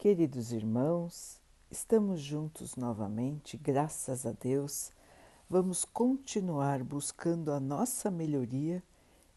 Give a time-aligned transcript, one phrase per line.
[0.00, 1.38] Queridos irmãos,
[1.70, 4.90] estamos juntos novamente, graças a Deus.
[5.46, 8.82] Vamos continuar buscando a nossa melhoria,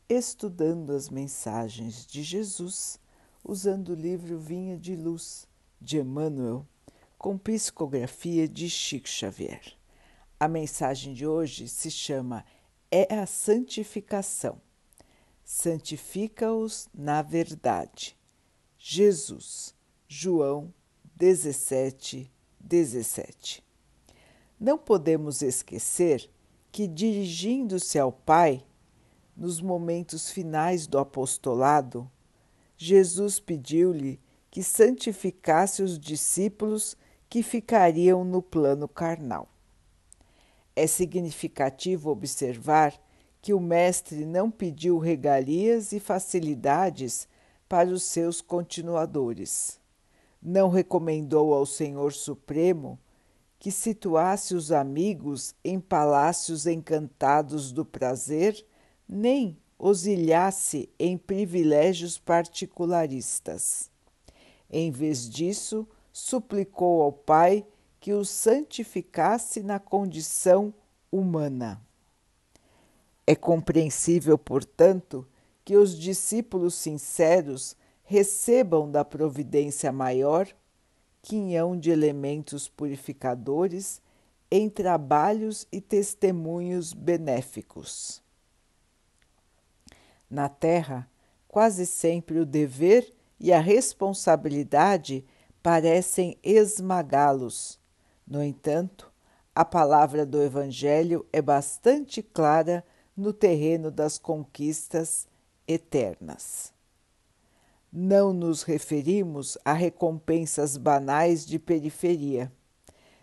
[0.07, 2.97] estudando as mensagens de Jesus,
[3.43, 5.49] usando o livro Vinha de Luz
[5.81, 6.65] de Emmanuel,
[7.17, 9.77] com psicografia de Chico Xavier.
[10.39, 12.45] A mensagem de hoje se chama
[12.89, 14.61] É a Santificação.
[15.43, 18.17] Santifica-os na verdade.
[18.77, 19.75] Jesus
[20.15, 20.71] João
[21.15, 23.63] 17, 17.
[24.59, 26.29] Não podemos esquecer
[26.71, 28.63] que, dirigindo-se ao Pai,
[29.35, 32.07] nos momentos finais do apostolado,
[32.77, 34.19] Jesus pediu-lhe
[34.51, 36.95] que santificasse os discípulos
[37.27, 39.49] que ficariam no plano carnal.
[40.75, 42.93] É significativo observar
[43.41, 47.27] que o Mestre não pediu regalias e facilidades
[47.67, 49.81] para os seus continuadores
[50.43, 52.99] não recomendou ao Senhor Supremo
[53.57, 58.65] que situasse os amigos em palácios encantados do prazer,
[59.07, 63.89] nem os ilhasse em privilégios particularistas.
[64.69, 67.65] Em vez disso, suplicou ao Pai
[68.01, 70.73] que os santificasse na condição
[71.09, 71.81] humana.
[73.25, 75.25] É compreensível, portanto,
[75.63, 80.47] que os discípulos sinceros recebam da providência maior
[81.21, 84.01] quinhão de elementos purificadores
[84.51, 88.21] em trabalhos e testemunhos benéficos.
[90.29, 91.09] Na Terra,
[91.47, 95.25] quase sempre o dever e a responsabilidade
[95.61, 97.79] parecem esmagá-los.
[98.27, 99.11] No entanto,
[99.55, 102.83] a palavra do Evangelho é bastante clara
[103.15, 105.27] no terreno das conquistas
[105.67, 106.72] eternas
[107.95, 112.51] não nos referimos a recompensas banais de periferia.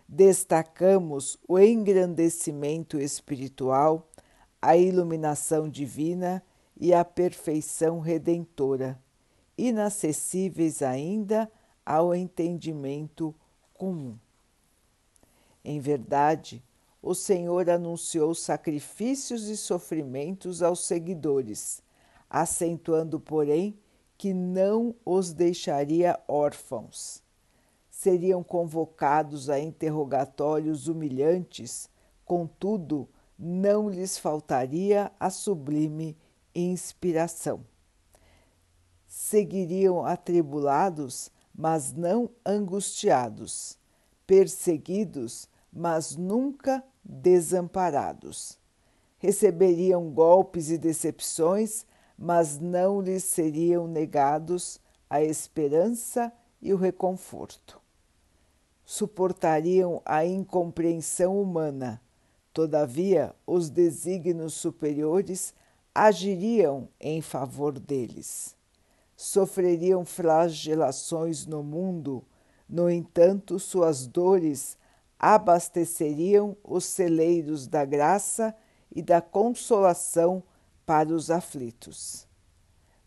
[0.07, 4.09] Destacamos o engrandecimento espiritual,
[4.61, 6.41] a iluminação divina
[6.79, 8.97] e a perfeição redentora,
[9.57, 11.51] inacessíveis ainda
[11.85, 13.35] ao entendimento
[13.73, 14.17] comum.
[15.65, 16.63] Em verdade,
[17.01, 21.83] o Senhor anunciou sacrifícios e sofrimentos aos seguidores,
[22.29, 23.77] acentuando, porém,
[24.21, 27.23] que não os deixaria órfãos.
[27.89, 31.89] Seriam convocados a interrogatórios humilhantes,
[32.23, 36.15] contudo, não lhes faltaria a sublime
[36.53, 37.65] inspiração.
[39.07, 43.75] Seguiriam atribulados, mas não angustiados,
[44.27, 48.59] perseguidos, mas nunca desamparados.
[49.17, 51.87] Receberiam golpes e decepções,
[52.21, 57.81] mas não lhes seriam negados a esperança e o reconforto.
[58.85, 61.99] Suportariam a incompreensão humana,
[62.53, 65.51] todavia os desígnios superiores
[65.95, 68.55] agiriam em favor deles.
[69.17, 72.23] Sofreriam flagelações no mundo,
[72.69, 74.77] no entanto, suas dores
[75.17, 78.55] abasteceriam os celeiros da graça
[78.95, 80.43] e da consolação
[80.91, 82.27] para os aflitos.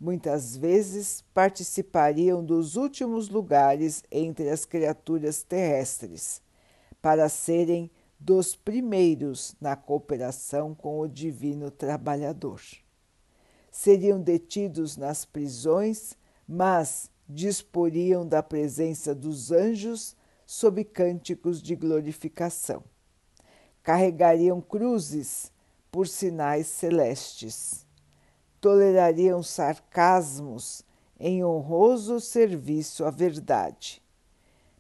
[0.00, 6.40] Muitas vezes participariam dos últimos lugares entre as criaturas terrestres,
[7.02, 12.62] para serem dos primeiros na cooperação com o Divino Trabalhador.
[13.70, 16.16] Seriam detidos nas prisões,
[16.48, 22.82] mas disporiam da presença dos anjos sob cânticos de glorificação.
[23.82, 25.52] Carregariam cruzes
[25.94, 27.86] por sinais celestes.
[28.60, 30.82] Tolerariam sarcasmos
[31.20, 34.02] em honroso serviço à verdade.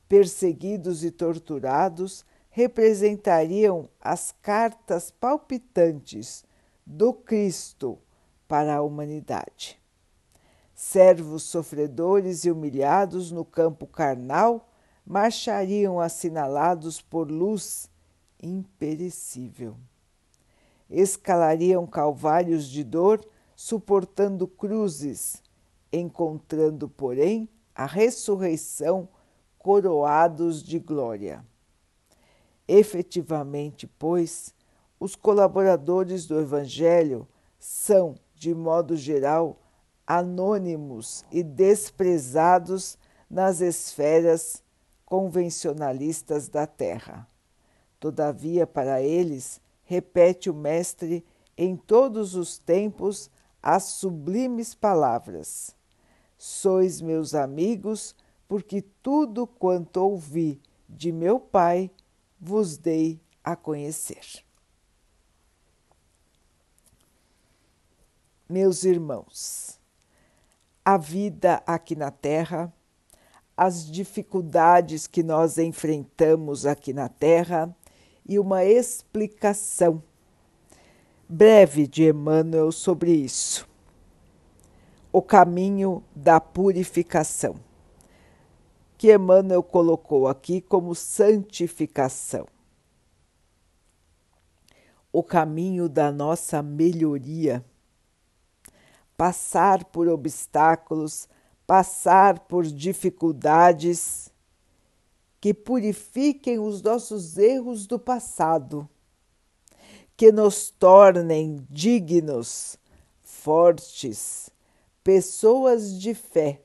[0.08, 6.44] Perseguidos e torturados, representariam as cartas palpitantes
[6.84, 7.96] do Cristo
[8.48, 9.80] para a humanidade.
[10.74, 14.68] Servos sofredores e humilhados no campo carnal
[15.06, 17.88] marchariam assinalados por luz
[18.42, 19.76] imperecível
[20.94, 23.24] escalariam calvários de dor,
[23.56, 25.42] suportando cruzes,
[25.92, 29.08] encontrando, porém, a ressurreição
[29.58, 31.44] coroados de glória.
[32.66, 34.54] Efetivamente, pois,
[34.98, 37.26] os colaboradores do Evangelho
[37.58, 39.60] são, de modo geral,
[40.06, 42.96] anônimos e desprezados
[43.28, 44.62] nas esferas
[45.04, 47.28] convencionalistas da Terra.
[47.98, 51.24] Todavia, para eles, repete o Mestre
[51.56, 53.30] em todos os tempos
[53.62, 55.74] as sublimes palavras:
[56.36, 58.14] Sois meus amigos
[58.48, 61.90] porque tudo quanto ouvi de meu Pai
[62.40, 64.44] vos dei a conhecer.
[68.48, 69.80] Meus irmãos,
[70.84, 72.72] a vida aqui na Terra,
[73.56, 77.74] as dificuldades que nós enfrentamos aqui na Terra
[78.26, 80.02] e uma explicação
[81.28, 83.68] breve de Emmanuel sobre isso.
[85.12, 87.56] O caminho da purificação,
[88.96, 92.46] que Emmanuel colocou aqui como santificação.
[95.12, 97.64] O caminho da nossa melhoria.
[99.16, 101.28] Passar por obstáculos,
[101.64, 104.33] passar por dificuldades
[105.44, 108.88] que purifiquem os nossos erros do passado
[110.16, 112.78] que nos tornem dignos,
[113.20, 114.48] fortes,
[115.02, 116.62] pessoas de fé,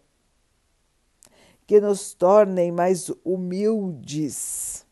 [1.68, 4.86] que nos tornem mais humildes,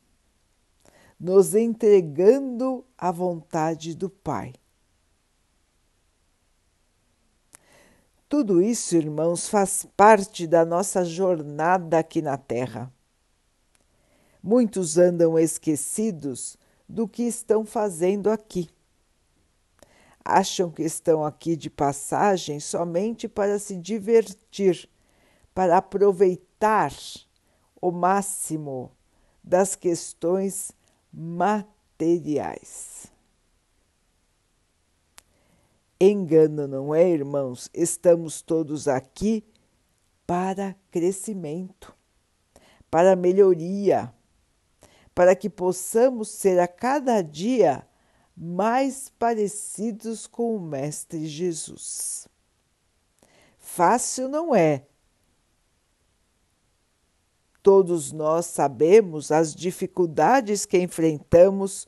[1.18, 4.52] nos entregando à vontade do Pai.
[8.28, 12.92] Tudo isso, irmãos, faz parte da nossa jornada aqui na Terra.
[14.50, 16.56] Muitos andam esquecidos
[16.88, 18.70] do que estão fazendo aqui.
[20.24, 24.88] Acham que estão aqui de passagem somente para se divertir,
[25.54, 26.94] para aproveitar
[27.82, 28.90] o máximo
[29.44, 30.72] das questões
[31.12, 33.08] materiais.
[36.00, 37.70] Engano, não é, irmãos?
[37.74, 39.44] Estamos todos aqui
[40.26, 41.94] para crescimento,
[42.90, 44.14] para melhoria,
[45.18, 47.84] para que possamos ser a cada dia
[48.36, 52.28] mais parecidos com o Mestre Jesus.
[53.58, 54.86] Fácil não é.
[57.64, 61.88] Todos nós sabemos as dificuldades que enfrentamos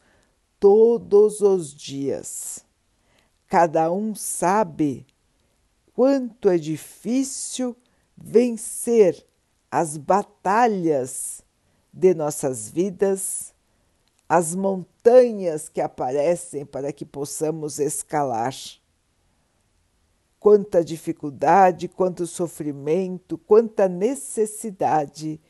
[0.59, 2.65] todos os dias.
[3.45, 5.05] Cada um sabe
[5.93, 7.77] quanto é difícil
[8.17, 9.23] vencer
[9.69, 11.43] as batalhas
[11.91, 13.53] de nossas vidas,
[14.27, 18.53] as montanhas que aparecem para que possamos escalar.
[20.39, 25.41] Quanta dificuldade, quanto sofrimento, quanta necessidade,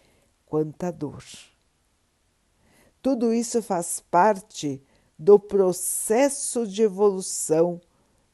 [0.46, 1.24] quanta dor.
[3.02, 4.82] Tudo isso faz parte
[5.18, 7.80] do processo de evolução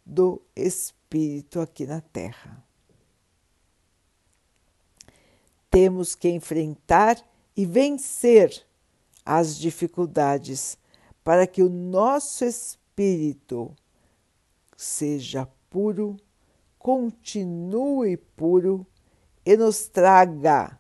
[0.06, 2.64] do espírito aqui na Terra.
[5.70, 7.22] Temos que enfrentar
[7.56, 8.66] e vencer
[9.26, 10.78] as dificuldades
[11.24, 13.74] para que o nosso espírito
[14.76, 16.18] seja puro,
[16.78, 18.86] continue puro
[19.46, 20.78] e nos traga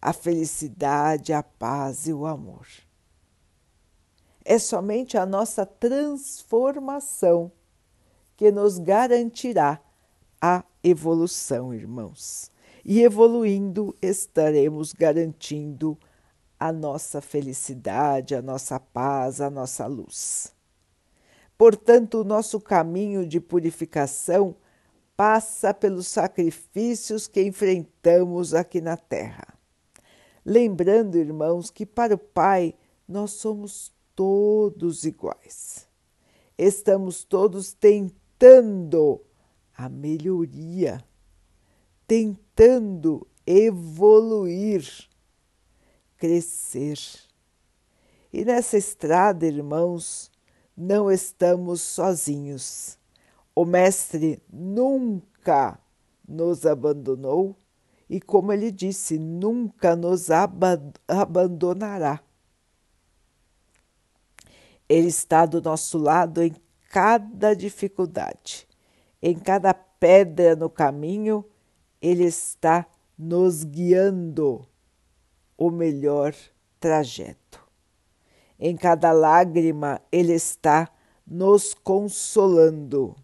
[0.00, 2.66] a felicidade, a paz e o amor.
[4.44, 7.50] É somente a nossa transformação
[8.36, 9.80] que nos garantirá
[10.40, 12.52] a evolução, irmãos
[12.84, 15.98] e evoluindo estaremos garantindo
[16.58, 20.54] a nossa felicidade, a nossa paz, a nossa luz.
[21.56, 24.56] Portanto, o nosso caminho de purificação
[25.16, 29.46] passa pelos sacrifícios que enfrentamos aqui na Terra.
[30.44, 32.74] Lembrando, irmãos, que para o Pai
[33.08, 35.88] nós somos todos iguais.
[36.58, 39.20] Estamos todos tentando
[39.76, 41.02] a melhoria
[42.06, 45.08] tentando evoluir,
[46.16, 46.98] crescer.
[48.32, 50.30] E nessa estrada, irmãos,
[50.76, 52.98] não estamos sozinhos.
[53.54, 55.78] O Mestre nunca
[56.26, 57.56] nos abandonou
[58.08, 60.28] e, como ele disse, nunca nos
[61.08, 62.20] abandonará.
[64.88, 66.54] Ele está do nosso lado em
[66.90, 68.66] cada dificuldade,
[69.22, 71.44] em cada pedra no caminho
[72.04, 74.68] ele está nos guiando
[75.56, 76.34] o melhor
[76.78, 77.66] trajeto.
[78.58, 80.92] Em cada lágrima, Ele está
[81.26, 83.16] nos consolando.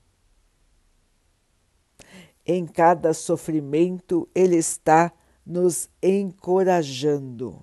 [2.47, 5.13] Em cada sofrimento, Ele está
[5.45, 7.63] nos encorajando.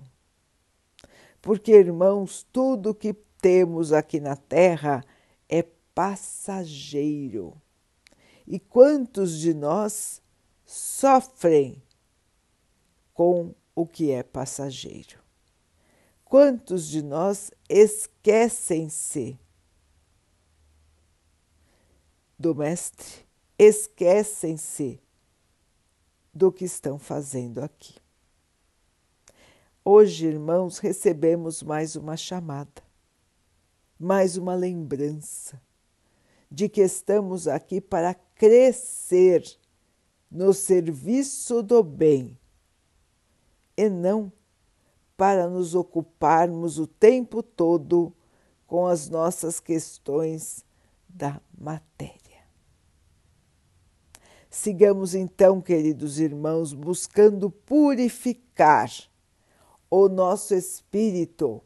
[1.42, 5.04] Porque, irmãos, tudo que temos aqui na terra
[5.48, 7.60] é passageiro.
[8.46, 10.22] E quantos de nós
[10.68, 11.82] sofrem
[13.14, 15.18] com o que é passageiro.
[16.26, 19.38] Quantos de nós esquecem-se
[22.38, 23.26] do Mestre,
[23.58, 25.00] esquecem-se
[26.34, 27.94] do que estão fazendo aqui.
[29.82, 32.82] Hoje, irmãos, recebemos mais uma chamada,
[33.98, 35.58] mais uma lembrança
[36.50, 39.42] de que estamos aqui para crescer
[40.30, 42.38] no serviço do bem
[43.76, 44.32] e não
[45.16, 48.12] para nos ocuparmos o tempo todo
[48.66, 50.64] com as nossas questões
[51.08, 52.18] da matéria.
[54.50, 58.90] Sigamos então, queridos irmãos, buscando purificar
[59.90, 61.62] o nosso espírito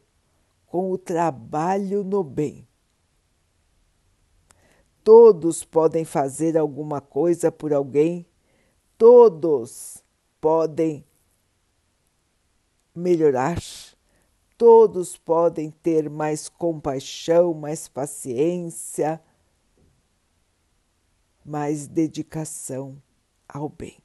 [0.65, 2.67] com o trabalho no bem.
[5.03, 8.25] Todos podem fazer alguma coisa por alguém,
[8.97, 10.03] todos
[10.39, 11.05] podem
[12.95, 13.59] melhorar,
[14.57, 19.21] todos podem ter mais compaixão, mais paciência,
[21.43, 23.01] mais dedicação
[23.47, 23.97] ao bem.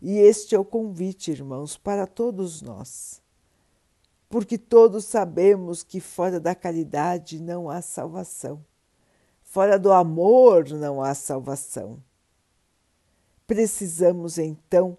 [0.00, 3.22] E este é o convite, irmãos, para todos nós.
[4.28, 8.64] Porque todos sabemos que fora da caridade não há salvação.
[9.42, 12.02] Fora do amor não há salvação.
[13.52, 14.96] Precisamos então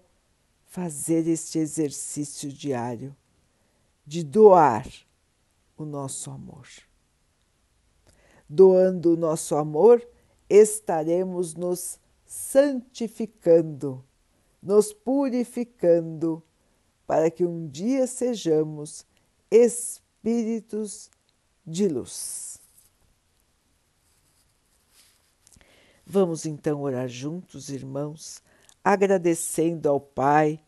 [0.66, 3.16] fazer este exercício diário
[4.06, 4.86] de doar
[5.76, 6.68] o nosso amor.
[8.48, 10.06] Doando o nosso amor,
[10.48, 14.04] estaremos nos santificando
[14.62, 16.40] nos purificando,
[17.06, 19.04] para que um dia sejamos
[19.50, 21.10] espíritos
[21.66, 22.53] de luz.
[26.14, 28.40] Vamos então orar juntos, irmãos,
[28.84, 30.60] agradecendo ao Pai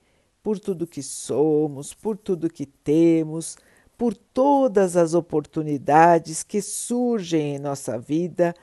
[0.43, 3.57] por tudo que somos, por tudo que temos,
[3.97, 8.57] por todas as oportunidades que surgem em nossa vida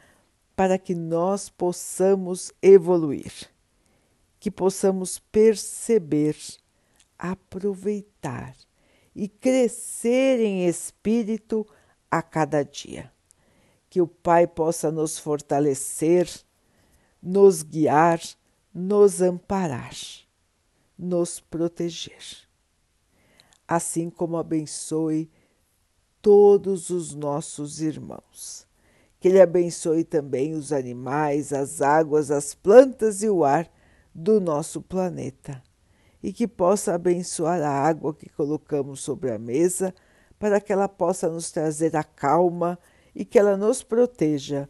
[0.57, 3.31] para que nós possamos evoluir
[4.37, 6.35] que possamos perceber,
[7.17, 8.53] aproveitar
[9.15, 11.65] e crescer em espírito
[12.11, 13.09] a cada dia.
[13.89, 16.27] Que o Pai possa nos fortalecer,
[17.23, 18.19] nos guiar,
[18.73, 19.95] nos amparar,
[20.97, 22.21] nos proteger.
[23.65, 25.31] Assim como abençoe
[26.21, 28.67] todos os nossos irmãos.
[29.21, 33.71] Que Ele abençoe também os animais, as águas, as plantas e o ar
[34.13, 35.63] do nosso planeta
[36.23, 39.93] e que possa abençoar a água que colocamos sobre a mesa
[40.39, 42.79] para que ela possa nos trazer a calma
[43.13, 44.69] e que ela nos proteja